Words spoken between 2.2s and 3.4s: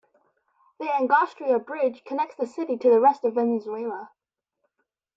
the city to the rest of